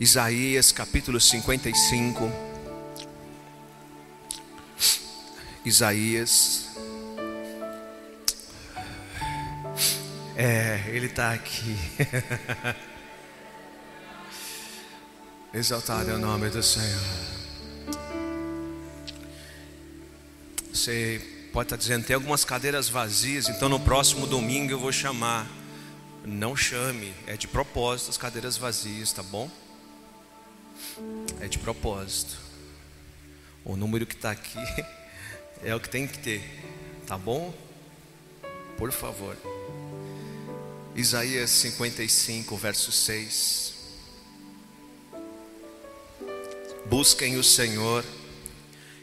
[0.00, 2.32] Isaías capítulo 55.
[5.62, 6.70] Isaías.
[10.34, 11.76] É, ele está aqui.
[15.52, 17.02] Exaltado é o nome do Senhor.
[20.72, 21.20] Você
[21.52, 25.46] pode estar dizendo, tem algumas cadeiras vazias, então no próximo domingo eu vou chamar.
[26.24, 29.50] Não chame, é de propósito as cadeiras vazias, tá bom?
[31.40, 32.38] É de propósito.
[33.64, 34.58] O número que está aqui
[35.62, 36.42] é o que tem que ter,
[37.06, 37.54] tá bom?
[38.76, 39.36] Por favor.
[40.94, 43.74] Isaías 55, verso 6.
[46.86, 48.04] Busquem o Senhor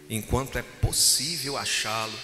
[0.10, 2.18] enquanto é possível achá-lo.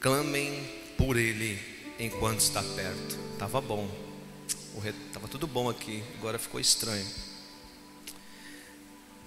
[0.00, 1.58] Clamem por Ele
[1.98, 3.18] enquanto está perto.
[3.38, 3.88] Tava bom,
[5.12, 6.02] tava tudo bom aqui.
[6.18, 7.06] Agora ficou estranho.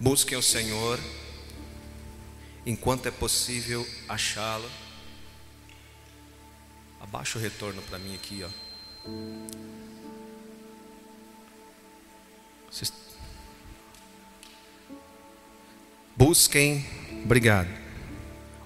[0.02, 1.00] Busquem o Senhor
[2.66, 4.68] enquanto é possível achá-lo.
[7.00, 8.50] Abaixa o retorno para mim aqui, ó.
[16.18, 16.84] Busquem,
[17.24, 17.70] obrigado.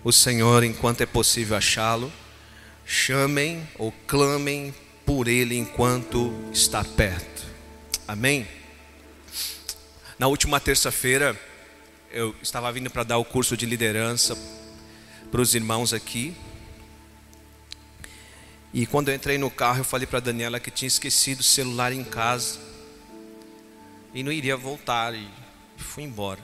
[0.06, 2.10] O Senhor enquanto é possível achá-lo.
[2.86, 4.74] Chamem ou clamem
[5.06, 7.46] por ele enquanto está perto.
[8.08, 8.48] Amém.
[10.18, 11.38] Na última terça-feira
[12.10, 14.38] eu estava vindo para dar o curso de liderança
[15.30, 16.34] para os irmãos aqui.
[18.74, 21.44] E quando eu entrei no carro, eu falei para a Daniela que tinha esquecido o
[21.44, 22.60] celular em casa
[24.14, 25.28] e não iria voltar e
[25.76, 26.40] fui embora.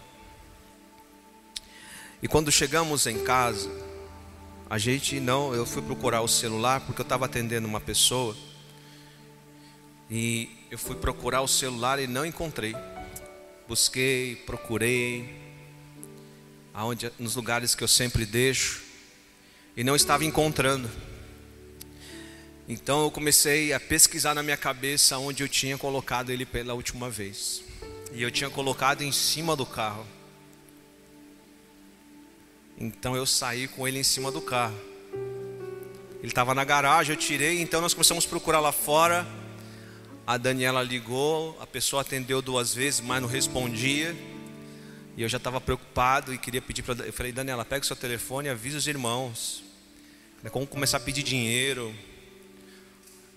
[2.21, 3.71] E quando chegamos em casa,
[4.69, 8.35] a gente não, eu fui procurar o celular porque eu estava atendendo uma pessoa
[10.09, 12.75] e eu fui procurar o celular e não encontrei.
[13.71, 15.33] Busquei, procurei,
[16.73, 18.81] aonde, nos lugares que eu sempre deixo
[19.77, 20.91] e não estava encontrando.
[22.67, 27.09] Então eu comecei a pesquisar na minha cabeça onde eu tinha colocado ele pela última
[27.09, 27.63] vez.
[28.11, 30.05] E eu tinha colocado em cima do carro.
[32.77, 34.77] Então eu saí com ele em cima do carro.
[36.19, 39.25] Ele estava na garagem, eu tirei, então nós começamos a procurar lá fora.
[40.31, 44.15] A Daniela ligou, a pessoa atendeu duas vezes, mas não respondia.
[45.17, 47.05] E eu já estava preocupado e queria pedir para.
[47.05, 49.61] Eu falei, Daniela, pega o seu telefone e avisa os irmãos.
[50.49, 51.93] Como começar a pedir dinheiro.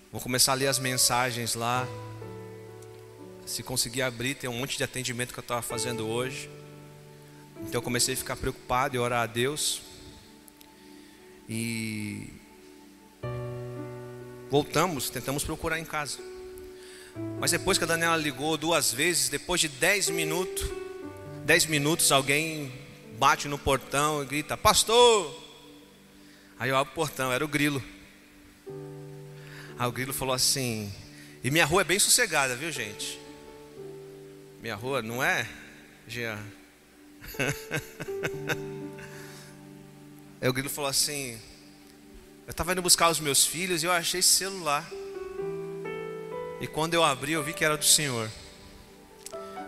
[0.09, 1.85] Vou começar a ler as mensagens lá.
[3.45, 6.49] Se conseguir abrir, tem um monte de atendimento que eu estava fazendo hoje.
[7.57, 9.81] Então eu comecei a ficar preocupado e orar a Deus.
[11.49, 12.29] E
[14.49, 16.34] voltamos, tentamos procurar em casa.
[17.39, 20.69] Mas depois que a Daniela ligou duas vezes, depois de dez minutos,
[21.45, 22.71] dez minutos alguém
[23.17, 25.43] bate no portão e grita, pastor!
[26.57, 27.83] Aí eu abro o portão, era o grilo.
[29.77, 30.93] Aí o grilo falou assim:
[31.43, 33.19] E minha rua é bem sossegada, viu gente?
[34.61, 35.47] Minha rua não é,
[36.07, 36.39] Jean?
[40.41, 41.39] Aí o grilo falou assim:
[42.47, 44.89] Eu estava indo buscar os meus filhos e eu achei esse celular.
[46.65, 48.27] E quando eu abri, eu vi que era do Senhor.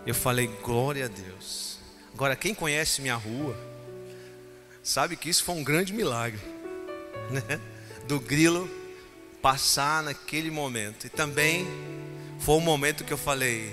[0.03, 1.78] Eu falei: Glória a Deus.
[2.12, 3.56] Agora, quem conhece minha rua,
[4.81, 6.41] sabe que isso foi um grande milagre,
[7.30, 7.62] né?
[8.07, 8.68] Do grilo
[9.44, 11.06] passar naquele momento.
[11.06, 11.68] E também
[12.40, 13.72] foi o um momento que eu falei: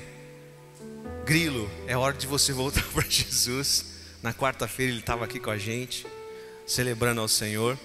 [1.25, 3.87] Grilo, é hora de você voltar para Jesus.
[4.23, 6.07] Na quarta-feira ele estava aqui com a gente,
[6.67, 7.79] celebrando ao Senhor.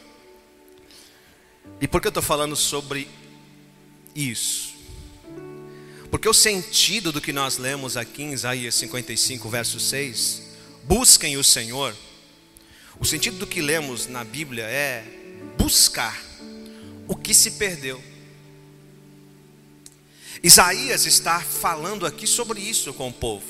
[1.80, 3.08] E por que eu estou falando sobre
[4.14, 4.69] isso?
[6.10, 10.42] Porque o sentido do que nós lemos aqui em Isaías 55, verso 6,
[10.84, 11.96] busquem o Senhor.
[13.00, 15.04] O sentido do que lemos na Bíblia é
[15.58, 16.20] buscar
[17.08, 18.04] o que se perdeu.
[20.42, 23.46] Isaías está falando aqui sobre isso com o povo.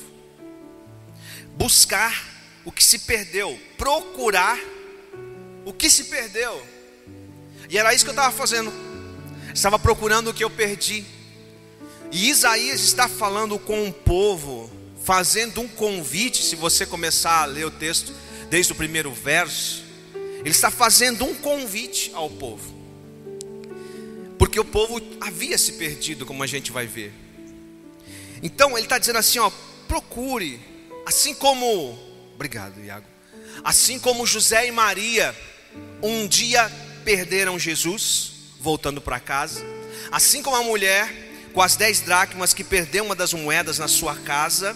[1.56, 2.28] Buscar
[2.66, 4.60] o que se perdeu, procurar
[5.66, 6.66] o que se perdeu.
[7.70, 8.72] E era isso que eu estava fazendo.
[9.54, 11.06] Estava procurando o que eu perdi.
[12.12, 14.70] E Isaías está falando com o povo,
[15.04, 18.14] fazendo um convite, se você começar a ler o texto
[18.50, 19.84] desde o primeiro verso,
[20.40, 22.74] ele está fazendo um convite ao povo.
[24.40, 27.14] Porque o povo havia se perdido, como a gente vai ver.
[28.42, 29.52] Então ele está dizendo assim: ó,
[29.88, 30.60] procure,
[31.06, 32.00] assim como,
[32.34, 33.06] obrigado, Iago,
[33.64, 35.36] assim como José e Maria
[36.02, 36.72] um dia
[37.04, 39.64] perderam Jesus, voltando para casa,
[40.12, 44.16] assim como a mulher com as dez dracmas que perdeu uma das moedas na sua
[44.16, 44.76] casa.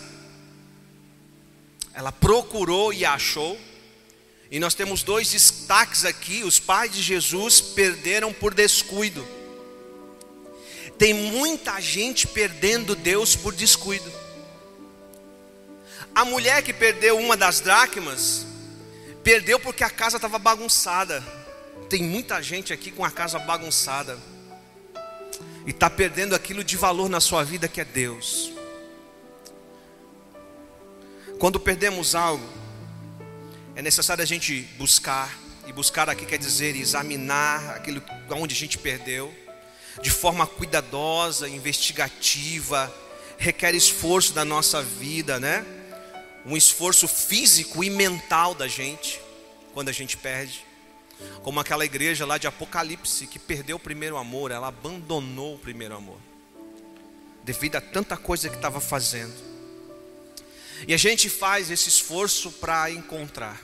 [1.94, 3.60] Ela procurou e achou.
[4.50, 9.26] E nós temos dois destaques aqui: os pais de Jesus perderam por descuido.
[10.98, 14.12] Tem muita gente perdendo Deus por descuido.
[16.16, 18.46] A mulher que perdeu uma das dracmas,
[19.24, 21.24] perdeu porque a casa estava bagunçada.
[21.90, 24.18] Tem muita gente aqui com a casa bagunçada
[25.66, 28.52] e está perdendo aquilo de valor na sua vida que é Deus.
[31.40, 32.48] Quando perdemos algo,
[33.76, 38.02] é necessário a gente buscar, e buscar aqui quer dizer examinar aquilo
[38.32, 39.34] onde a gente perdeu,
[40.02, 42.94] de forma cuidadosa, investigativa,
[43.38, 45.66] requer esforço da nossa vida, né?
[46.46, 49.20] Um esforço físico e mental da gente,
[49.74, 50.66] quando a gente perde.
[51.44, 55.96] Como aquela igreja lá de Apocalipse que perdeu o primeiro amor, ela abandonou o primeiro
[55.96, 56.20] amor,
[57.44, 59.34] devido a tanta coisa que estava fazendo.
[60.88, 63.62] E a gente faz esse esforço para encontrar.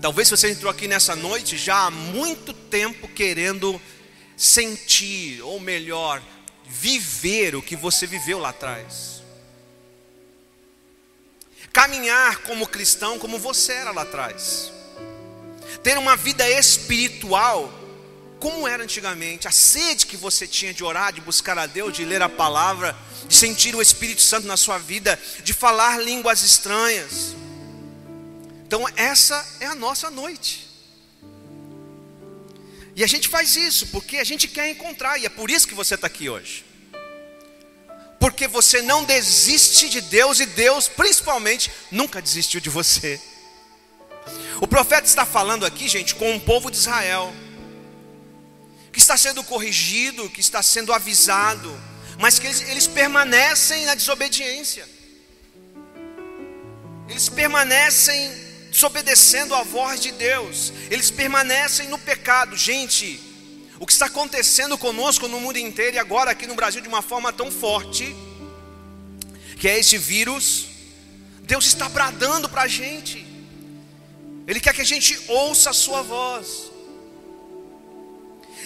[0.00, 3.80] Talvez você entrou aqui nessa noite já há muito tempo querendo
[4.36, 6.22] sentir, ou melhor,
[6.66, 9.22] viver o que você viveu lá atrás.
[11.72, 14.77] Caminhar como cristão como você era lá atrás
[15.82, 17.78] ter uma vida espiritual
[18.38, 22.04] como era antigamente, a sede que você tinha de orar, de buscar a Deus, de
[22.04, 22.96] ler a palavra,
[23.26, 27.34] de sentir o Espírito Santo na sua vida, de falar línguas estranhas.
[28.66, 30.68] Então, essa é a nossa noite.
[32.94, 35.74] E a gente faz isso porque a gente quer encontrar, e é por isso que
[35.74, 36.64] você está aqui hoje.
[38.20, 43.20] Porque você não desiste de Deus, e Deus, principalmente, nunca desistiu de você.
[44.60, 47.32] O profeta está falando aqui, gente, com o povo de Israel,
[48.92, 51.70] que está sendo corrigido, que está sendo avisado,
[52.18, 54.88] mas que eles, eles permanecem na desobediência,
[57.08, 63.20] eles permanecem desobedecendo a voz de Deus, eles permanecem no pecado, gente.
[63.80, 67.00] O que está acontecendo conosco no mundo inteiro e agora aqui no Brasil de uma
[67.00, 68.14] forma tão forte,
[69.56, 70.66] que é esse vírus,
[71.42, 73.27] Deus está bradando para a gente.
[74.48, 76.72] Ele quer que a gente ouça a sua voz.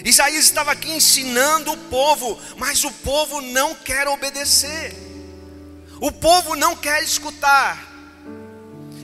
[0.05, 4.95] Isaías estava aqui ensinando o povo, mas o povo não quer obedecer.
[6.01, 7.91] O povo não quer escutar.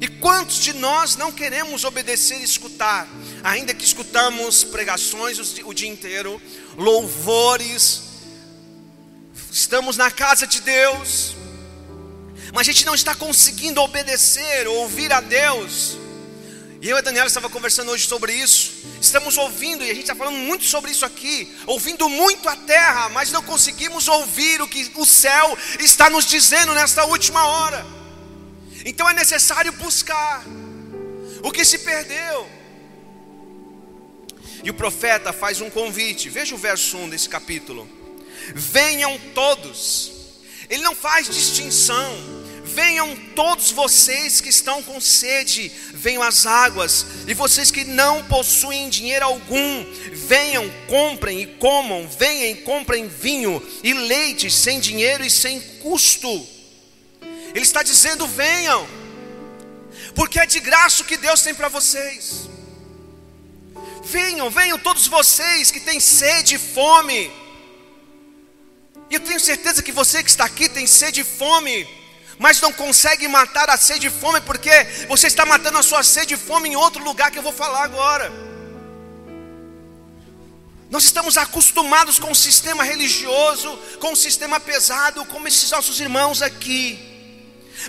[0.01, 3.09] E quantos de nós não queremos obedecer e escutar?
[3.43, 6.41] Ainda que escutamos pregações o dia inteiro,
[6.77, 8.03] louvores,
[9.51, 11.35] estamos na casa de Deus,
[12.55, 15.99] mas a gente não está conseguindo obedecer, ouvir a Deus.
[16.81, 18.87] E eu e a Daniela estava conversando hoje sobre isso.
[19.01, 23.09] Estamos ouvindo, e a gente está falando muito sobre isso aqui, ouvindo muito a terra,
[23.09, 27.85] mas não conseguimos ouvir o que o céu está nos dizendo nesta última hora.
[28.85, 30.45] Então é necessário buscar
[31.43, 32.49] o que se perdeu.
[34.63, 37.89] E o profeta faz um convite, veja o verso 1 desse capítulo:
[38.55, 40.13] Venham todos,
[40.71, 42.38] ele não faz distinção
[42.79, 48.89] Venham todos vocês que estão com sede, venham às águas, e vocês que não possuem
[48.89, 55.31] dinheiro algum, venham, comprem e comam, venham e comprem vinho e leite sem dinheiro e
[55.31, 56.47] sem custo.
[57.53, 58.87] Ele está dizendo: venham,
[60.15, 62.49] porque é de graça o que Deus tem para vocês.
[64.05, 67.29] Venham, venham todos vocês que têm sede e fome.
[69.11, 71.98] E eu tenho certeza que você que está aqui tem sede e fome
[72.39, 74.71] mas não consegue matar a sede e fome, porque
[75.09, 77.83] você está matando a sua sede e fome em outro lugar que eu vou falar
[77.83, 78.31] agora.
[80.91, 86.41] Nós estamos acostumados com o sistema religioso, com o sistema pesado, como esses nossos irmãos
[86.41, 87.05] aqui.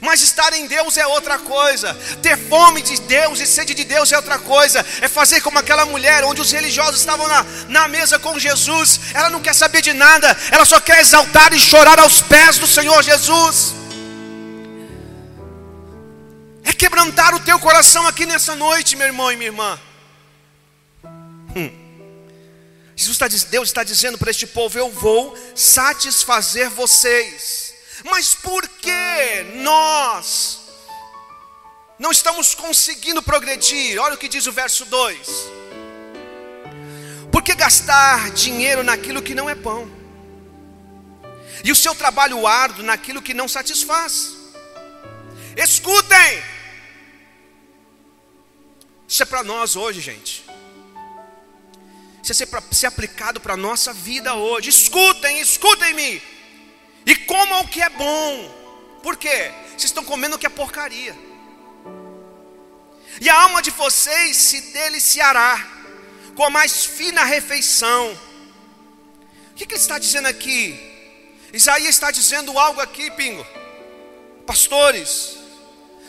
[0.02, 4.12] Mas estar em Deus é outra coisa, ter fome de Deus e sede de Deus
[4.12, 8.20] é outra coisa, é fazer como aquela mulher, onde os religiosos estavam na, na mesa
[8.20, 12.22] com Jesus, ela não quer saber de nada, ela só quer exaltar e chorar aos
[12.22, 13.79] pés do Senhor Jesus
[16.80, 19.78] quebrantar o teu coração aqui nessa noite, meu irmão e minha irmã.
[21.54, 21.70] Hum.
[22.96, 27.74] Jesus está, Deus está dizendo para este povo: Eu vou satisfazer vocês.
[28.06, 30.60] Mas por que nós
[32.00, 34.00] não estamos conseguindo progredir?
[34.00, 35.28] Olha o que diz o verso 2:
[37.30, 39.92] Por que gastar dinheiro naquilo que não é pão?
[41.62, 44.30] E o seu trabalho árduo naquilo que não satisfaz?
[45.58, 46.59] Escutem!
[49.10, 50.46] Isso é para nós hoje, gente.
[52.24, 54.70] Isso é pra, ser aplicado para a nossa vida hoje.
[54.70, 56.22] Escutem, escutem-me.
[57.08, 59.00] E comam o que é bom.
[59.02, 59.52] Por quê?
[59.70, 61.18] Vocês estão comendo o que é porcaria.
[63.20, 65.68] E a alma de vocês se deliciará
[66.36, 68.14] com a mais fina refeição.
[69.50, 70.80] O que, que ele está dizendo aqui?
[71.52, 73.46] Isaías está dizendo algo aqui, Pingo.
[74.46, 75.36] Pastores,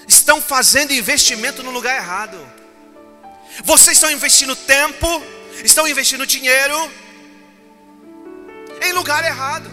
[0.06, 2.59] estão fazendo investimento no lugar errado.
[3.64, 5.06] Vocês estão investindo tempo,
[5.64, 6.90] estão investindo dinheiro
[8.82, 9.70] em lugar errado.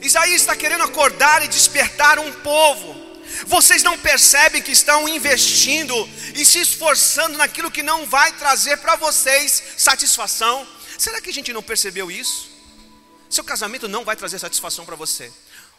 [0.00, 3.02] Isaías está querendo acordar e despertar um povo.
[3.46, 5.94] Vocês não percebem que estão investindo
[6.34, 10.66] e se esforçando naquilo que não vai trazer para vocês satisfação?
[10.98, 12.50] Será que a gente não percebeu isso?
[13.28, 15.32] Seu casamento não vai trazer satisfação para você.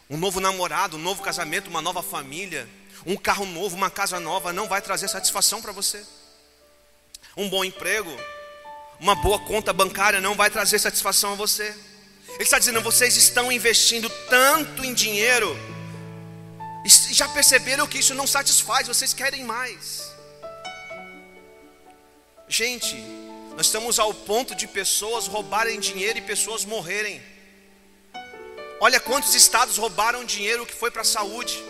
[0.08, 2.68] Um novo namorado, um novo casamento, uma nova família,
[3.04, 6.04] um carro novo, uma casa nova não vai trazer satisfação para você.
[7.36, 8.10] Um bom emprego,
[8.98, 11.74] uma boa conta bancária não vai trazer satisfação a você.
[12.30, 15.56] Ele está dizendo: vocês estão investindo tanto em dinheiro,
[16.84, 20.10] e já perceberam que isso não satisfaz, vocês querem mais.
[22.48, 22.94] Gente,
[23.56, 27.22] nós estamos ao ponto de pessoas roubarem dinheiro e pessoas morrerem.
[28.80, 31.62] Olha quantos estados roubaram dinheiro que foi para a saúde.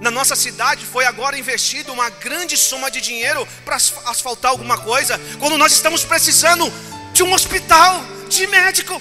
[0.00, 5.18] Na nossa cidade foi agora investido uma grande soma de dinheiro para asfaltar alguma coisa,
[5.38, 6.70] quando nós estamos precisando
[7.12, 9.00] de um hospital, de médico.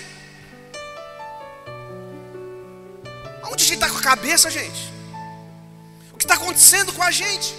[3.44, 4.94] Onde a gente está com a cabeça, gente?
[6.14, 7.54] O que está acontecendo com a gente?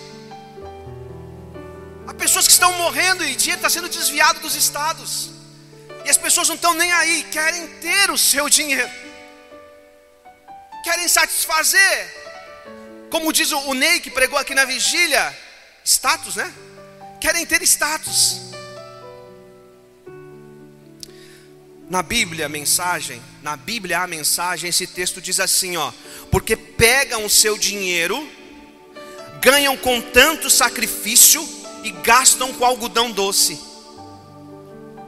[2.07, 5.31] Há pessoas que estão morrendo e dinheiro está sendo desviado dos estados.
[6.05, 8.91] E as pessoas não estão nem aí, querem ter o seu dinheiro,
[10.85, 12.26] querem satisfazer.
[13.11, 15.37] Como diz o Ney que pregou aqui na vigília,
[15.85, 16.53] status, né?
[17.21, 18.41] Querem ter status.
[21.89, 25.93] Na Bíblia, a mensagem, na Bíblia a mensagem, esse texto diz assim, ó:
[26.33, 28.29] porque pegam o seu dinheiro,
[29.41, 31.47] ganham com tanto sacrifício
[31.85, 33.59] e gastam com algodão doce.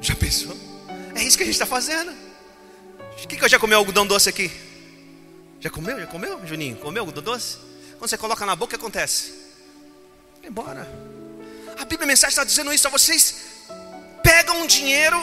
[0.01, 0.57] Já pensou?
[1.17, 2.13] É isso que a gente está fazendo.
[3.29, 4.49] Quem que já comeu algodão doce aqui?
[5.59, 5.99] Já comeu?
[5.99, 6.77] Já comeu, Juninho?
[6.77, 7.59] Comeu algodão doce?
[7.99, 9.35] Quando você coloca na boca, o que acontece?
[10.41, 10.89] Vai embora.
[11.77, 13.35] A Bíblia a mensagem está dizendo isso a vocês.
[14.23, 15.19] Pegam um dinheiro,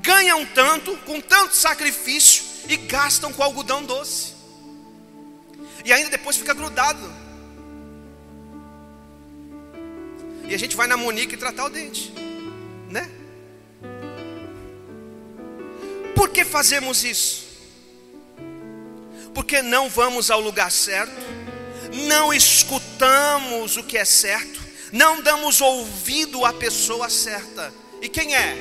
[0.00, 4.32] ganham tanto, com tanto sacrifício, e gastam com algodão doce.
[5.84, 7.12] E ainda depois fica grudado.
[10.48, 12.12] E a gente vai na Monique tratar o dente,
[12.88, 13.10] né?
[16.14, 17.44] Por que fazemos isso?
[19.34, 21.41] Porque não vamos ao lugar certo,
[21.92, 24.60] não escutamos o que é certo,
[24.92, 27.72] não damos ouvido à pessoa certa.
[28.00, 28.56] E quem é?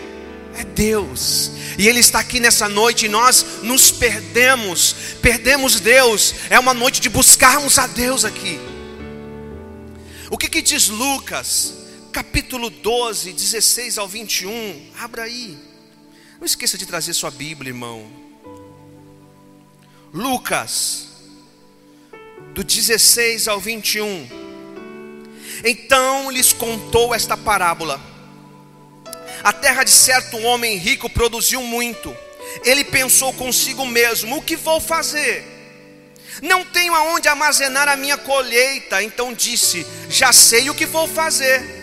[0.55, 1.51] É Deus.
[1.77, 6.35] E Ele está aqui nessa noite e nós nos perdemos, perdemos Deus.
[6.49, 8.59] É uma noite de buscarmos a Deus aqui.
[10.29, 11.73] O que, que diz Lucas,
[12.11, 14.91] capítulo 12, 16 ao 21?
[14.99, 15.57] Abra aí.
[16.39, 18.09] Não esqueça de trazer sua Bíblia, irmão.
[20.13, 21.07] Lucas,
[22.53, 24.27] do 16 ao 21.
[25.63, 27.99] Então lhes contou esta parábola.
[29.43, 32.15] A terra de certo homem rico produziu muito.
[32.63, 35.45] Ele pensou consigo mesmo: o que vou fazer?
[36.41, 39.01] Não tenho aonde armazenar a minha colheita.
[39.01, 41.81] Então disse: Já sei o que vou fazer.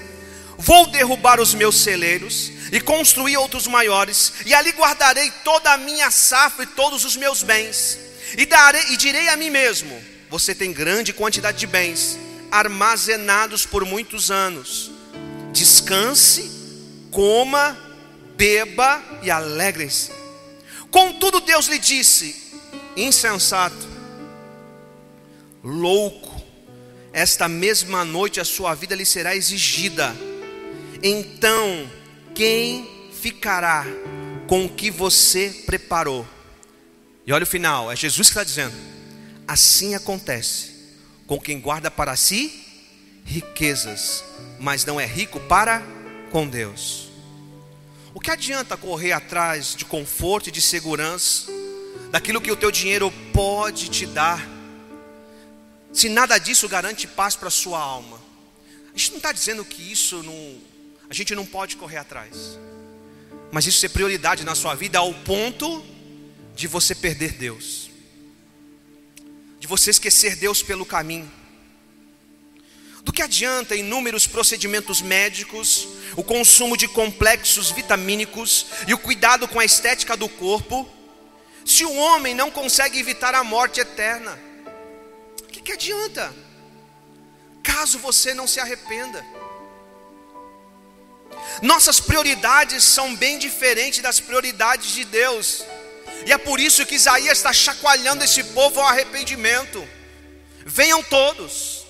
[0.58, 6.10] Vou derrubar os meus celeiros e construir outros maiores, e ali guardarei toda a minha
[6.10, 7.98] safra e todos os meus bens,
[8.36, 12.18] e, darei, e direi a mim mesmo: Você tem grande quantidade de bens,
[12.50, 14.90] armazenados por muitos anos.
[15.52, 16.50] Descanse,
[17.10, 17.76] coma,
[18.36, 20.10] beba e alegre-se.
[20.90, 22.36] Contudo, Deus lhe disse:
[22.96, 23.88] Insensato,
[25.62, 26.42] louco,
[27.12, 30.14] esta mesma noite a sua vida lhe será exigida.
[31.02, 31.88] Então
[32.34, 33.84] quem ficará
[34.46, 36.26] com o que você preparou?
[37.26, 38.74] E olha o final, é Jesus que está dizendo:
[39.48, 40.76] assim acontece
[41.26, 42.64] com quem guarda para si
[43.24, 44.24] riquezas,
[44.58, 45.82] mas não é rico para
[46.30, 47.08] com Deus.
[48.14, 51.50] O que adianta correr atrás de conforto e de segurança,
[52.10, 54.46] daquilo que o teu dinheiro pode te dar,
[55.92, 58.18] se nada disso garante paz para a sua alma?
[58.94, 60.68] A gente não está dizendo que isso não
[61.10, 62.58] a gente não pode correr atrás.
[63.50, 65.82] Mas isso ser prioridade na sua vida ao ponto
[66.54, 67.87] de você perder Deus,
[69.58, 71.30] de você esquecer Deus pelo caminho.
[73.02, 79.58] Do que adianta inúmeros procedimentos médicos, o consumo de complexos vitamínicos e o cuidado com
[79.58, 80.88] a estética do corpo,
[81.64, 84.38] se o homem não consegue evitar a morte eterna?
[85.42, 86.34] O que, que adianta?
[87.62, 89.24] Caso você não se arrependa.
[91.62, 95.64] Nossas prioridades são bem diferentes das prioridades de Deus.
[96.26, 99.86] E é por isso que Isaías está chacoalhando esse povo ao arrependimento.
[100.64, 101.86] Venham todos.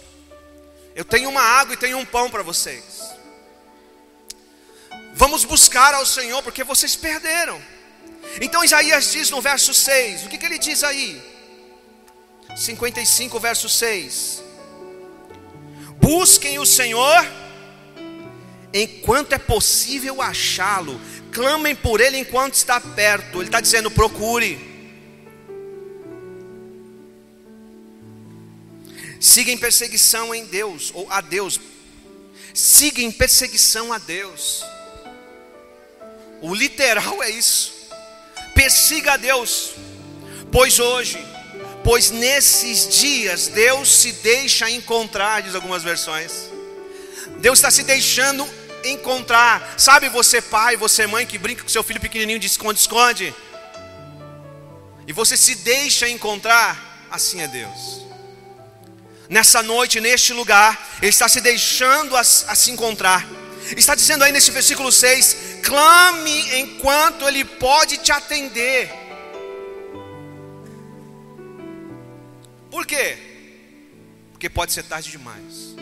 [0.95, 2.85] Eu tenho uma água e tenho um pão para vocês.
[5.15, 7.61] Vamos buscar ao Senhor, porque vocês perderam.
[8.41, 11.21] Então Isaías diz no verso 6: o que, que ele diz aí?
[12.57, 14.43] 55, verso 6:
[16.01, 17.27] Busquem o Senhor
[18.73, 21.01] enquanto é possível achá-lo,
[21.39, 23.39] clamem por ele enquanto está perto.
[23.39, 24.67] Ele está dizendo: procure.
[29.21, 31.61] Siga em perseguição em Deus, ou a Deus.
[32.53, 34.65] Siga em perseguição a Deus.
[36.41, 37.73] O literal é isso.
[38.53, 39.75] Persiga a Deus.
[40.51, 41.19] Pois hoje,
[41.85, 46.33] pois nesses dias Deus se deixa encontrar, diz algumas versões.
[47.39, 48.49] Deus está se deixando
[48.85, 49.75] encontrar.
[49.77, 53.35] Sabe você, pai, você, mãe, que brinca com seu filho pequenininho de esconde-esconde?
[55.07, 57.07] E você se deixa encontrar?
[57.11, 58.07] Assim é Deus.
[59.29, 63.27] Nessa noite, neste lugar, Ele está se deixando a, a se encontrar.
[63.77, 68.91] Está dizendo aí nesse versículo 6: clame enquanto Ele pode te atender.
[72.71, 73.19] Por quê?
[74.33, 75.75] Porque pode ser tarde demais.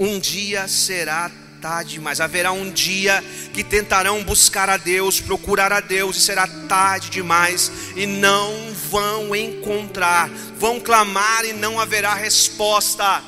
[0.00, 1.30] Um dia será
[1.60, 2.22] tarde demais.
[2.22, 7.70] Haverá um dia que tentarão buscar a Deus, procurar a Deus, e será tarde demais,
[7.94, 10.30] e não vão encontrar.
[10.56, 13.22] Vão clamar e não haverá resposta.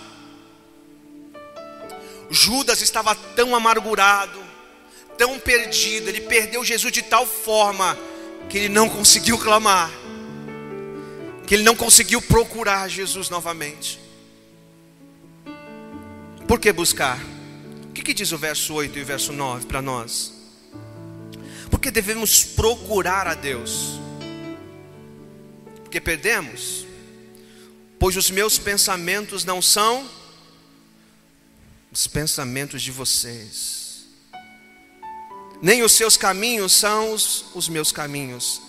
[2.31, 4.43] Judas estava tão amargurado,
[5.19, 7.99] tão perdido, ele perdeu Jesus de tal forma
[8.49, 9.91] que ele não conseguiu clamar,
[11.47, 14.02] que ele não conseguiu procurar Jesus novamente.
[16.47, 17.19] Por que buscar?
[17.89, 20.33] O que, que diz o verso 8 e o verso 9 para nós?
[21.71, 24.01] Porque devemos procurar a Deus.
[25.83, 26.87] Porque perdemos?
[27.99, 30.09] Pois os meus pensamentos não são
[31.93, 34.07] os pensamentos de vocês,
[35.61, 38.61] nem os seus caminhos são os, os meus caminhos,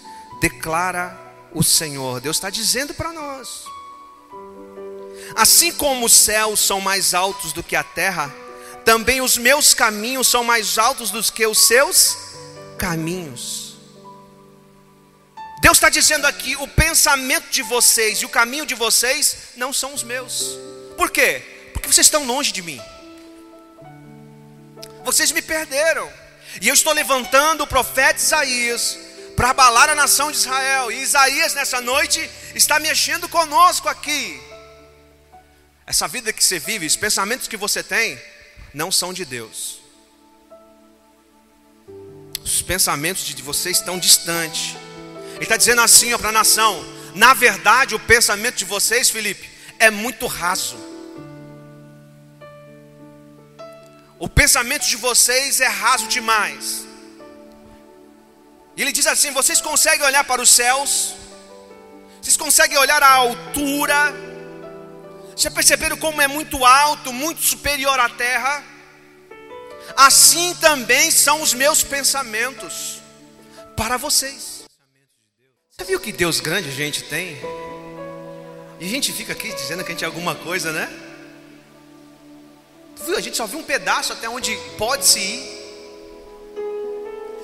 [0.42, 1.18] declara
[1.54, 2.20] o Senhor.
[2.20, 3.73] Deus está dizendo para nós.
[5.36, 8.34] Assim como os céus são mais altos do que a terra,
[8.86, 12.18] também os meus caminhos são mais altos do que os seus
[12.78, 13.78] caminhos.
[15.62, 19.94] Deus está dizendo aqui: o pensamento de vocês e o caminho de vocês não são
[19.94, 20.58] os meus.
[20.98, 21.42] Por quê?
[21.72, 22.82] Porque vocês estão longe de mim.
[25.04, 26.12] Vocês me perderam.
[26.62, 29.00] E eu estou levantando o profeta Isaías
[29.36, 30.92] para abalar a nação de Israel.
[30.92, 34.40] E Isaías nessa noite está mexendo conosco aqui.
[35.86, 38.20] Essa vida que você vive, os pensamentos que você tem,
[38.74, 39.82] não são de Deus.
[42.44, 44.76] Os pensamentos de você estão distantes.
[45.36, 46.84] Ele está dizendo assim para a nação:
[47.16, 50.78] na verdade, o pensamento de vocês, Felipe, é muito raso.
[54.18, 56.86] O pensamento de vocês é raso demais.
[58.76, 61.14] E ele diz assim: vocês conseguem olhar para os céus,
[62.22, 64.14] vocês conseguem olhar a altura,
[65.36, 68.64] já perceberam como é muito alto, muito superior à terra?
[69.96, 73.02] Assim também são os meus pensamentos
[73.76, 74.64] para vocês.
[75.72, 77.38] Você viu que Deus grande a gente tem?
[78.80, 80.90] E a gente fica aqui dizendo que a gente é alguma coisa, né?
[83.06, 83.18] Viu?
[83.18, 85.54] A gente só viu um pedaço até onde pode se ir.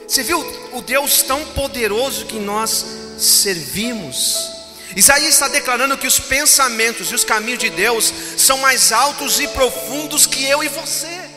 [0.08, 0.40] Você viu
[0.74, 2.86] o Deus tão poderoso que nós
[3.18, 4.59] servimos?
[4.96, 9.48] Isaías está declarando que os pensamentos e os caminhos de Deus são mais altos e
[9.50, 11.30] profundos que eu e você.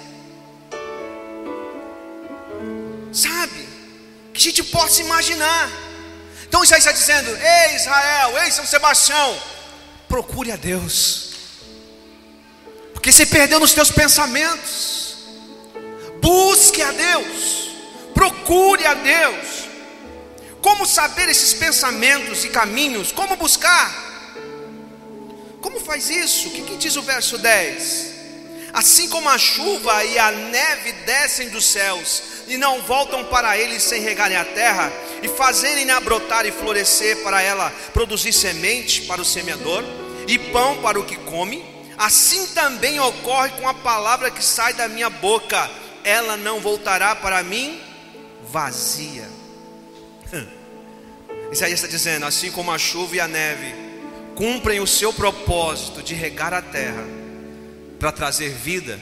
[3.13, 3.69] Sabe?
[4.33, 5.71] Que a gente possa imaginar.
[6.49, 9.41] Então Isaías está dizendo: Ei Israel, ei São Sebastião,
[10.09, 11.33] procure a Deus.
[12.93, 15.17] Porque você perdeu nos teus pensamentos.
[16.21, 17.71] Busque a Deus.
[18.15, 19.62] Procure a Deus.
[20.63, 23.11] Como saber esses pensamentos e caminhos?
[23.11, 23.93] Como buscar?
[25.61, 26.49] Como faz isso?
[26.49, 28.13] O que, que diz o verso 10?
[28.73, 33.83] Assim como a chuva e a neve descem dos céus e não voltam para eles
[33.83, 34.91] sem regarem a terra
[35.23, 39.85] e fazerem-na brotar e florescer para ela produzir semente para o semeador
[40.27, 41.63] e pão para o que come,
[41.99, 45.71] assim também ocorre com a palavra que sai da minha boca,
[46.03, 47.79] ela não voltará para mim
[48.51, 49.32] vazia.
[51.53, 53.75] Isaías está dizendo: assim como a chuva e a neve
[54.35, 57.05] cumprem o seu propósito de regar a terra
[57.99, 58.99] para trazer vida,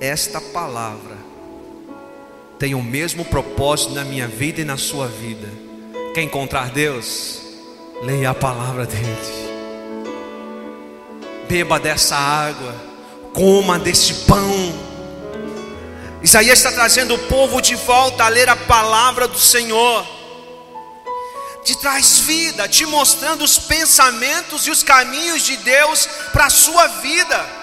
[0.00, 1.16] esta palavra
[2.58, 5.48] tem o mesmo propósito na minha vida e na sua vida.
[6.14, 7.42] Quer encontrar Deus?
[8.02, 9.44] Leia a palavra dele.
[11.48, 12.74] Beba dessa água,
[13.32, 14.93] coma desse pão.
[16.24, 20.04] Isaías está trazendo o povo de volta a ler a palavra do Senhor.
[21.62, 26.88] Te traz vida, te mostrando os pensamentos e os caminhos de Deus para a sua
[26.88, 27.62] vida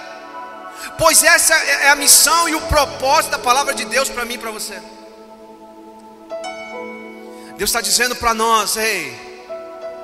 [1.01, 4.37] pois essa é a missão e o propósito da palavra de Deus para mim e
[4.37, 4.79] para você.
[7.57, 9.17] Deus está dizendo para nós: ei,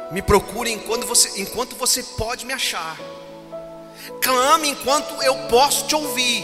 [0.09, 2.97] me procure enquanto você, enquanto você pode me achar,
[4.23, 6.43] clame enquanto eu posso te ouvir,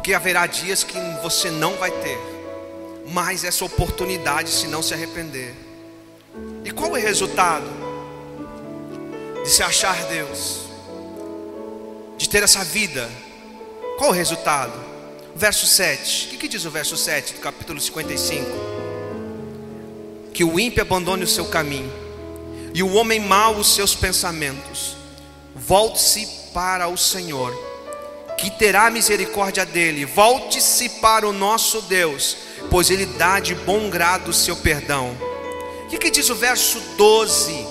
[0.00, 2.18] porque haverá dias que você não vai ter
[3.08, 5.54] mais essa oportunidade se não se arrepender.
[6.64, 7.66] E qual é o resultado
[9.44, 10.60] de se achar Deus,
[12.16, 13.10] de ter essa vida?
[13.98, 14.72] Qual o resultado?
[15.36, 16.28] Verso 7.
[16.28, 18.46] O que, que diz o verso 7 do capítulo 55?
[20.32, 21.92] Que o ímpio abandone o seu caminho,
[22.72, 24.96] e o homem mau os seus pensamentos.
[25.54, 27.54] Volte-se para o Senhor,
[28.40, 30.04] que terá misericórdia dele.
[30.04, 32.36] Volte-se para o nosso Deus,
[32.70, 35.16] pois ele dá de bom grado o seu perdão.
[35.84, 37.66] O que, que diz o verso 12?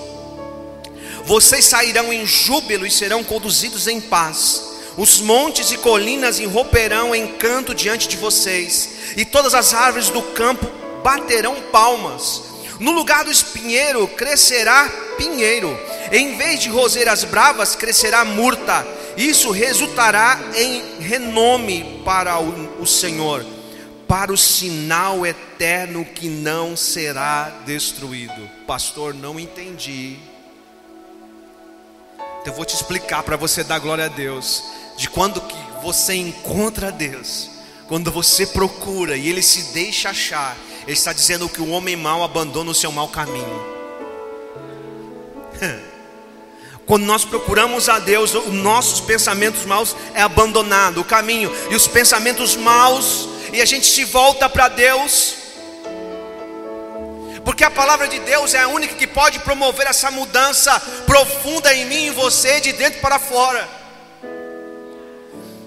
[1.24, 7.26] Vocês sairão em júbilo e serão conduzidos em paz os montes e colinas enromperão em
[7.26, 10.66] canto diante de vocês, e todas as árvores do campo
[11.02, 12.42] baterão palmas.
[12.78, 15.78] No lugar do espinheiro crescerá pinheiro,
[16.12, 18.86] em vez de roseiras bravas crescerá murta.
[19.16, 23.44] Isso resultará em renome para o, Senhor,
[24.06, 28.48] para o sinal eterno que não será destruído.
[28.66, 30.16] Pastor, não entendi.
[32.40, 34.62] Então eu vou te explicar para você dar glória a Deus
[34.96, 37.50] de quando que você encontra Deus,
[37.86, 42.22] quando você procura e Ele se deixa achar, Ele está dizendo que o homem mau
[42.22, 43.80] abandona o seu mau caminho.
[46.90, 51.86] Quando nós procuramos a Deus, os nossos pensamentos maus é abandonado o caminho e os
[51.86, 55.36] pensamentos maus e a gente se volta para Deus.
[57.44, 61.84] Porque a palavra de Deus é a única que pode promover essa mudança profunda em
[61.84, 63.68] mim e você, de dentro para fora.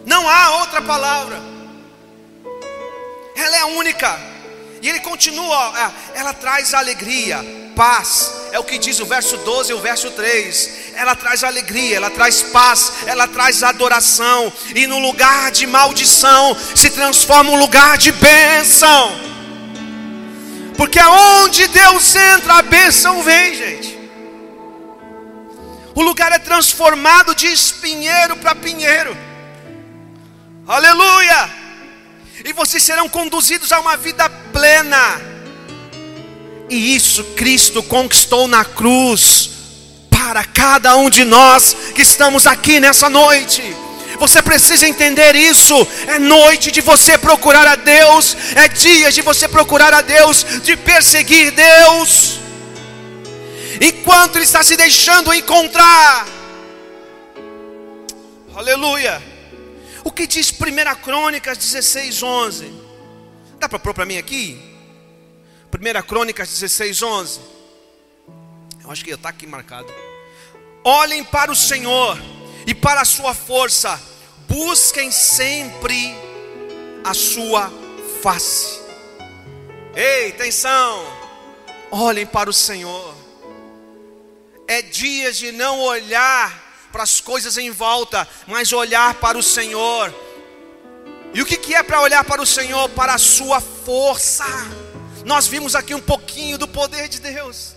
[0.06, 1.42] Não há outra palavra.
[3.34, 4.20] Ela é única.
[4.82, 7.40] E ele continua, é, ela traz alegria,
[7.76, 8.32] paz.
[8.52, 10.70] É o que diz o verso 12 e o verso 3.
[10.96, 14.52] Ela traz alegria, ela traz paz, ela traz adoração.
[14.76, 19.12] E no lugar de maldição se transforma um lugar de bênção.
[20.78, 24.00] Porque aonde Deus entra, a bênção vem, gente.
[25.96, 29.16] O lugar é transformado de espinheiro para pinheiro.
[30.68, 31.50] Aleluia!
[32.44, 35.33] E vocês serão conduzidos a uma vida plena.
[36.70, 39.52] E isso Cristo conquistou na cruz
[40.10, 43.62] para cada um de nós que estamos aqui nessa noite.
[44.20, 45.76] Você precisa entender isso.
[46.08, 50.78] É noite de você procurar a Deus, é dia de você procurar a Deus, de
[50.78, 52.40] perseguir Deus.
[53.82, 56.26] Enquanto Ele está se deixando encontrar.
[58.56, 59.22] Aleluia.
[60.04, 62.74] O que diz 1 Crônicas 16, 11?
[63.60, 64.73] Dá para pôr para mim aqui?
[65.74, 67.40] 1 Crônicas 16, 11.
[68.84, 69.92] Eu acho que está aqui marcado.
[70.84, 72.16] Olhem para o Senhor
[72.68, 74.00] e para a sua força,
[74.48, 76.16] busquem sempre
[77.04, 77.72] a sua
[78.22, 78.80] face.
[79.96, 81.06] Ei, atenção!
[81.90, 83.16] Olhem para o Senhor.
[84.68, 90.14] É dia de não olhar para as coisas em volta, mas olhar para o Senhor.
[91.34, 92.88] E o que é para olhar para o Senhor?
[92.90, 94.46] Para a sua força.
[95.26, 97.76] Nós vimos aqui um pouquinho do poder de Deus.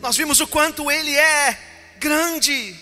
[0.00, 1.58] Nós vimos o quanto Ele é
[1.98, 2.78] grande.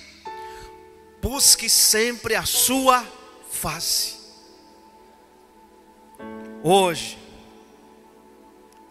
[1.21, 3.05] Busque sempre a sua
[3.51, 4.17] face.
[6.63, 7.19] Hoje,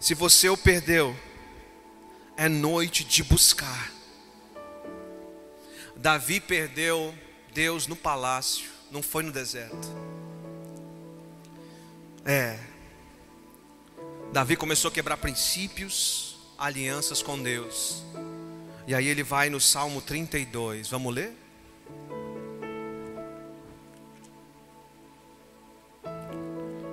[0.00, 1.16] se você o perdeu,
[2.36, 3.92] é noite de buscar.
[5.96, 7.14] Davi perdeu
[7.52, 9.88] Deus no palácio, não foi no deserto.
[12.30, 12.58] É.
[14.30, 18.02] Davi começou a quebrar princípios, alianças com Deus.
[18.86, 20.90] E aí ele vai no Salmo 32.
[20.90, 21.32] Vamos ler?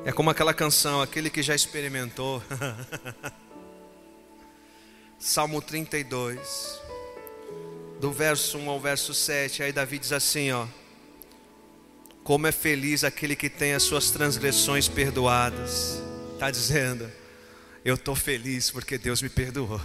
[0.06, 2.42] É como aquela canção, aquele que já experimentou.
[5.20, 6.80] Salmo 32,
[8.00, 9.64] do verso 1 ao verso 7.
[9.64, 10.66] Aí Davi diz assim: ó.
[12.26, 16.02] Como é feliz aquele que tem as suas transgressões perdoadas.
[16.34, 17.08] Está dizendo,
[17.86, 19.80] eu estou feliz porque Deus me perdoou.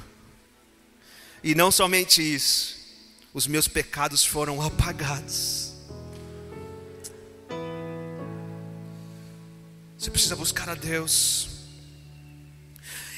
[1.45, 2.79] E não somente isso,
[3.35, 5.75] os meus pecados foram apagados.
[9.99, 11.47] Você precisa buscar a Deus.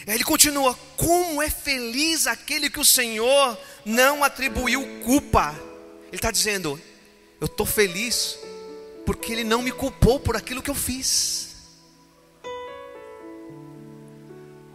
[0.05, 5.55] Aí ele continua: Como é feliz aquele que o Senhor não atribuiu culpa.
[6.09, 6.81] Ele está dizendo:
[7.41, 8.37] Eu estou feliz
[9.05, 11.57] porque Ele não me culpou por aquilo que eu fiz.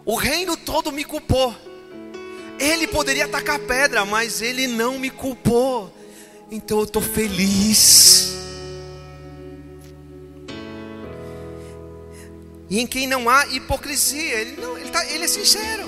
[0.06, 1.56] O reino todo me culpou.
[2.60, 5.94] Ele poderia atacar pedra, mas Ele não me culpou.
[6.50, 8.34] Então eu estou feliz.
[12.70, 15.84] E em quem não há hipocrisia, ele, não, ele, tá, ele é sincero.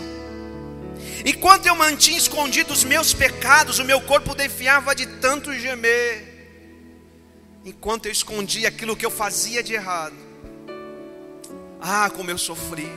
[1.25, 6.28] Enquanto eu mantinha escondidos os meus pecados, o meu corpo defiava de tanto gemer
[7.65, 10.15] enquanto eu escondia aquilo que eu fazia de errado.
[11.82, 12.89] Ah, como eu sofri.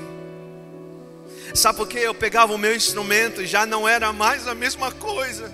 [1.54, 1.98] Sabe por quê?
[1.98, 5.52] Eu pegava o meu instrumento e já não era mais a mesma coisa.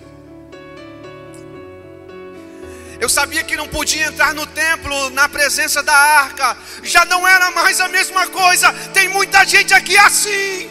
[3.00, 7.50] Eu sabia que não podia entrar no templo na presença da arca, já não era
[7.52, 8.72] mais a mesma coisa.
[8.92, 10.68] Tem muita gente aqui assim.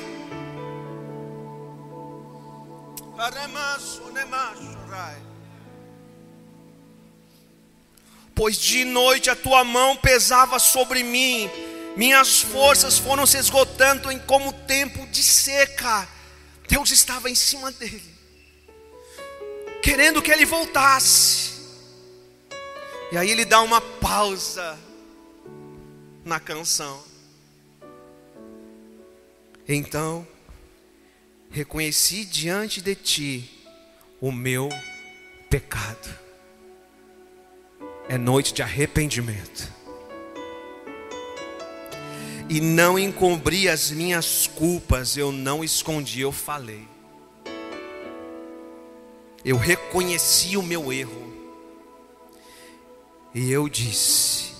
[3.17, 5.26] Aremaço, nemaço, rai
[8.37, 11.49] pois de noite a tua mão pesava sobre mim,
[11.97, 16.07] minhas forças foram se esgotando em como tempo de seca.
[16.69, 18.03] Deus estava em cima dele,
[19.81, 21.57] querendo que ele voltasse.
[23.11, 24.77] E aí ele dá uma pausa
[26.23, 27.03] na canção.
[29.67, 30.27] Então,
[31.49, 33.65] reconheci diante de ti
[34.21, 34.69] o meu
[35.49, 36.26] pecado
[38.09, 39.71] é noite de arrependimento.
[42.49, 46.87] E não encobri as minhas culpas, eu não escondi, eu falei.
[49.43, 51.27] Eu reconheci o meu erro.
[53.35, 54.53] E eu disse: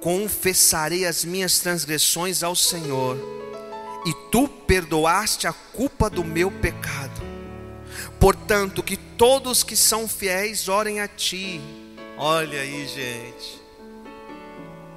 [0.00, 3.16] Confessarei as minhas transgressões ao Senhor,
[4.04, 7.20] e tu perdoaste a culpa do meu pecado.
[8.18, 11.60] Portanto, que todos que são fiéis orem a ti
[12.22, 13.62] Olha aí, gente.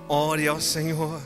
[0.09, 1.21] Ore ao Senhor.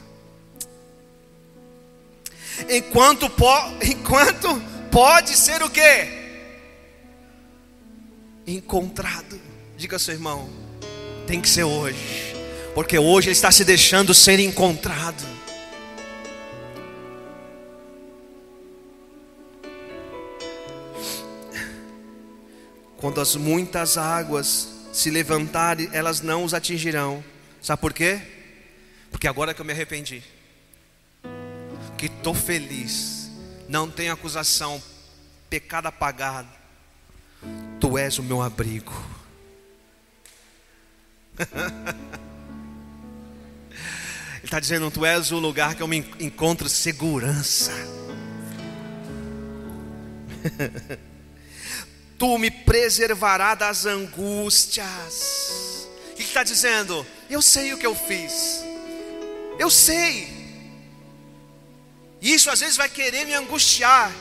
[2.70, 6.08] Enquanto, po enquanto pode ser o quê?
[8.46, 9.42] Encontrado.
[9.76, 10.48] Diga ao seu irmão,
[11.26, 12.36] tem que ser hoje.
[12.76, 15.26] Porque hoje ele está se deixando ser encontrado.
[22.98, 27.24] Quando as muitas águas se levantarem, elas não os atingirão.
[27.62, 28.20] Sabe por quê?
[29.12, 30.24] Porque agora que eu me arrependi,
[32.00, 33.30] que estou feliz,
[33.70, 34.82] não tem acusação,
[35.52, 36.50] pecado apagado,
[37.80, 38.92] tu és o meu abrigo.
[44.38, 47.72] Ele está dizendo: Tu és o lugar que eu me encontro segurança.
[52.18, 55.88] tu me preservará das angústias.
[56.12, 57.06] O que está dizendo?
[57.30, 58.64] Eu sei o que eu fiz,
[59.60, 60.36] eu sei.
[62.22, 64.12] Isso às vezes vai querer me angustiar,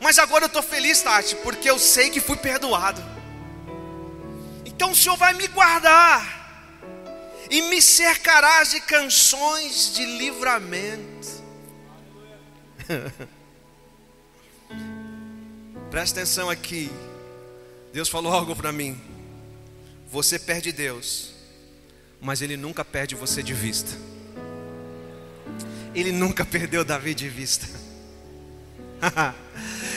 [0.00, 3.02] mas agora eu estou feliz, Tati, porque eu sei que fui perdoado.
[4.64, 6.44] Então o Senhor vai me guardar
[7.48, 11.16] e me cercarás de canções de livramento.
[15.90, 16.90] Presta atenção aqui.
[17.96, 18.94] Deus falou algo para mim.
[20.12, 21.30] Você perde Deus,
[22.20, 23.90] mas Ele nunca perde você de vista.
[25.94, 27.66] Ele nunca perdeu Davi de vista.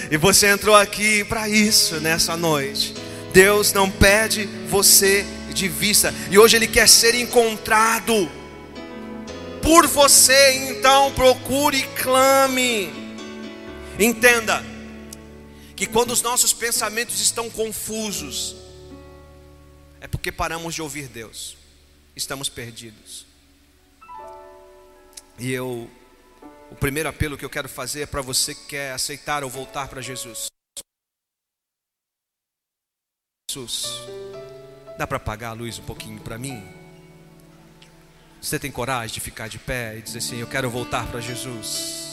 [0.09, 2.93] e você entrou aqui para isso nessa noite.
[3.33, 6.13] Deus não perde você de vista.
[6.31, 8.31] E hoje Ele quer ser encontrado
[9.62, 10.69] por você.
[10.69, 12.93] Então procure e clame.
[13.99, 14.63] Entenda
[15.79, 18.53] que quando os nossos pensamentos estão confusos,
[20.01, 21.55] é porque paramos de ouvir Deus,
[22.17, 23.25] estamos perdidos.
[25.37, 25.89] E eu,
[26.69, 29.87] o primeiro apelo que eu quero fazer é para você que quer aceitar ou voltar
[29.87, 30.47] para Jesus.
[33.49, 33.85] Jesus,
[34.97, 36.61] dá para apagar a luz um pouquinho para mim?
[38.41, 42.08] Você tem coragem de ficar de pé e dizer assim: Eu quero voltar para Jesus.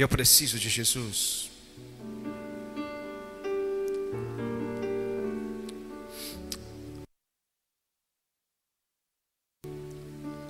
[0.00, 1.50] Eu preciso de Jesus.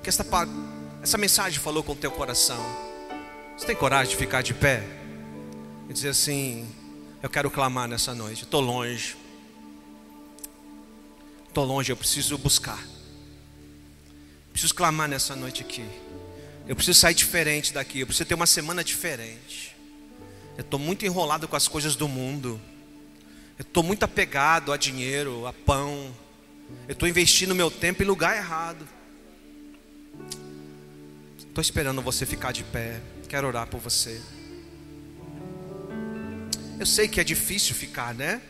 [0.02, 0.24] Que esta,
[1.02, 2.64] essa mensagem falou com o teu coração.
[3.58, 5.00] Você tem coragem de ficar de pé?
[5.90, 6.72] e dizer assim:
[7.20, 8.44] Eu quero clamar nessa noite.
[8.44, 9.16] Estou longe.
[11.48, 12.78] Estou longe, eu preciso buscar.
[14.52, 15.84] Preciso clamar nessa noite aqui.
[16.66, 18.00] Eu preciso sair diferente daqui.
[18.00, 19.76] Eu preciso ter uma semana diferente.
[20.56, 22.60] Eu estou muito enrolado com as coisas do mundo.
[23.58, 26.14] Eu estou muito apegado a dinheiro, a pão.
[26.86, 28.86] Eu estou investindo meu tempo em lugar errado.
[31.38, 33.00] Estou esperando você ficar de pé.
[33.28, 34.20] Quero orar por você.
[36.78, 38.40] Eu sei que é difícil ficar, né?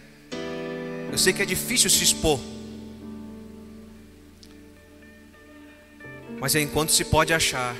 [1.10, 2.38] Eu sei que é difícil se expor.
[6.40, 7.76] Mas é enquanto se pode achar.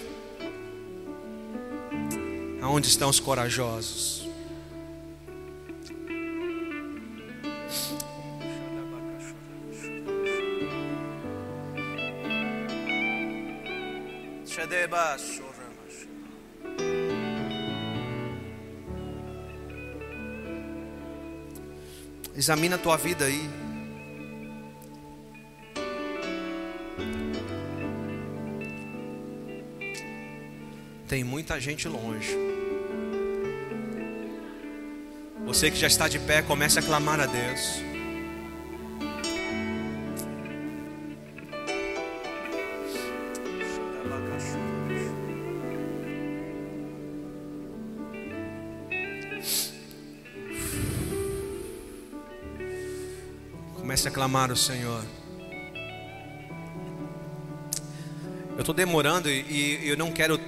[2.62, 4.28] Aonde estão os corajosos?
[22.40, 23.69] Examina a tua vida aí.
[31.10, 32.36] Tem muita gente longe.
[35.44, 37.82] Você que já está de pé, comece a clamar a Deus.
[53.74, 55.04] Comece a clamar o Senhor.
[58.52, 60.38] Eu estou demorando e, e eu não quero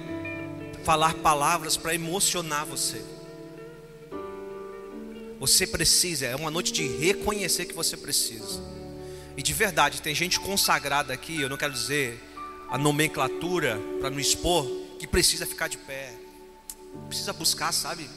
[0.83, 3.03] falar palavras para emocionar você.
[5.39, 8.61] Você precisa, é uma noite de reconhecer que você precisa.
[9.35, 12.21] E de verdade, tem gente consagrada aqui, eu não quero dizer
[12.69, 14.65] a nomenclatura para não expor,
[14.99, 16.13] que precisa ficar de pé.
[17.07, 18.09] Precisa buscar, sabe?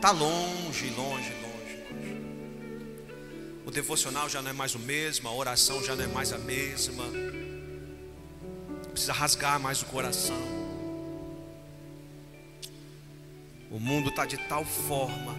[0.00, 1.52] Tá longe, longe, longe
[3.64, 6.38] o devocional já não é mais o mesmo, a oração já não é mais a
[6.38, 7.04] mesma.
[8.90, 10.61] Precisa rasgar mais o coração.
[13.72, 15.34] O mundo está de tal forma.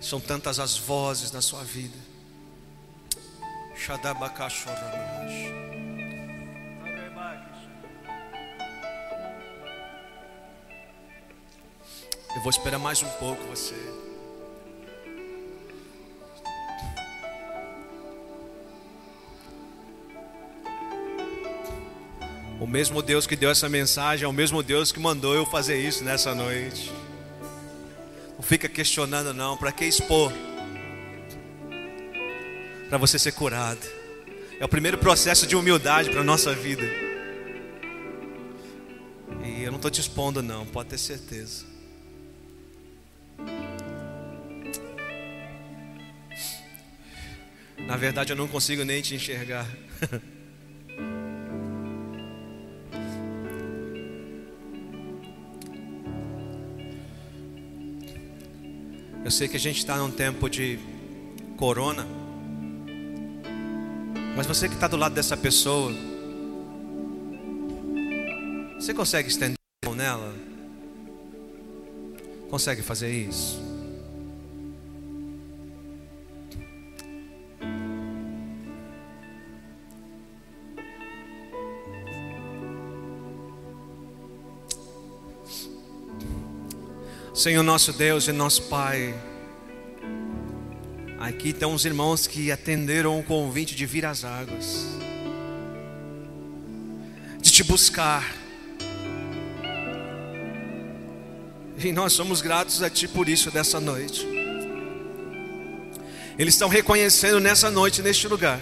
[0.00, 1.96] São tantas as vozes na sua vida.
[12.34, 13.76] Eu vou esperar mais um pouco você.
[22.66, 25.78] O mesmo Deus que deu essa mensagem é o mesmo Deus que mandou eu fazer
[25.78, 26.90] isso nessa noite.
[28.34, 30.32] Não fica questionando não, para que expor?
[32.88, 33.86] Para você ser curado.
[34.58, 36.82] É o primeiro processo de humildade para a nossa vida.
[39.44, 41.64] E eu não estou te expondo não, pode ter certeza.
[47.78, 49.68] Na verdade eu não consigo nem te enxergar.
[59.26, 60.78] Eu sei que a gente está num tempo de
[61.56, 62.06] corona,
[64.36, 65.92] mas você que está do lado dessa pessoa,
[68.78, 70.32] você consegue estender a mão nela?
[72.48, 73.60] Consegue fazer isso?
[87.46, 89.14] Senhor nosso Deus e nosso Pai,
[91.20, 94.84] aqui estão os irmãos que atenderam o convite de vir às águas,
[97.40, 98.34] de te buscar,
[101.78, 104.26] e nós somos gratos a Ti por isso dessa noite.
[106.36, 108.60] Eles estão reconhecendo nessa noite, neste lugar,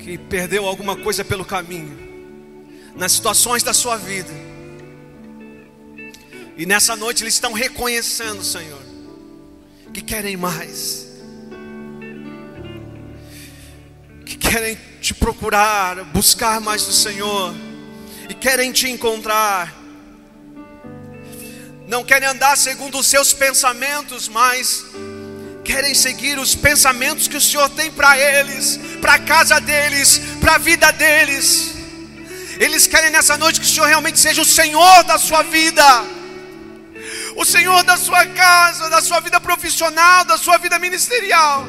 [0.00, 1.96] que perdeu alguma coisa pelo caminho,
[2.94, 4.55] nas situações da sua vida
[6.56, 8.82] e nessa noite eles estão reconhecendo, Senhor,
[9.92, 11.06] que querem mais,
[14.24, 17.54] que querem te procurar, buscar mais do Senhor,
[18.28, 19.74] e querem te encontrar.
[21.86, 24.84] não querem andar segundo os seus pensamentos, mas
[25.64, 30.54] querem seguir os pensamentos que o Senhor tem para eles, para a casa deles, para
[30.54, 31.74] a vida deles.
[32.58, 35.84] Eles querem nessa noite que o Senhor realmente seja o Senhor da sua vida,
[37.36, 41.64] o Senhor da sua casa, da sua vida profissional, da sua vida ministerial.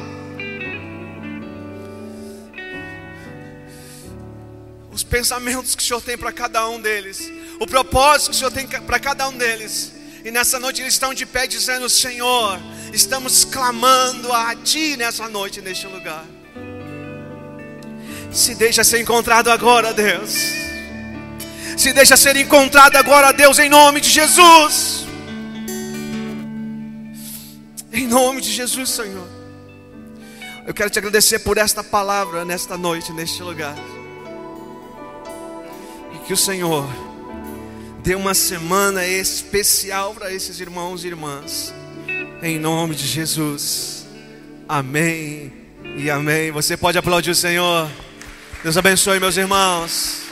[4.90, 8.50] Os pensamentos que o Senhor tem para cada um deles, o propósito que o Senhor
[8.50, 9.92] tem para cada um deles.
[10.24, 12.58] E nessa noite eles estão de pé dizendo: Senhor,
[12.92, 16.24] estamos clamando a Ti nessa noite, neste lugar.
[18.32, 20.32] Se deixa ser encontrado agora, Deus.
[21.76, 25.07] Se deixa ser encontrado agora, Deus, em nome de Jesus.
[27.92, 29.26] Em nome de Jesus, Senhor.
[30.66, 33.76] Eu quero te agradecer por esta palavra nesta noite, neste lugar.
[36.14, 36.86] E que o Senhor
[38.02, 41.72] dê uma semana especial para esses irmãos e irmãs.
[42.42, 44.06] Em nome de Jesus.
[44.68, 45.52] Amém
[45.96, 46.50] e amém.
[46.50, 47.90] Você pode aplaudir o Senhor.
[48.62, 50.27] Deus abençoe, meus irmãos.